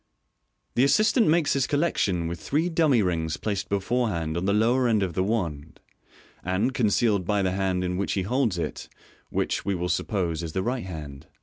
[0.73, 5.03] The assistant makes his collection with three dummy rings placed beforehand on the lower end
[5.03, 5.79] of the wand,
[6.43, 8.89] and concealed by the hand in which he holds it;
[9.29, 11.27] which, we will suppose, is the right hand.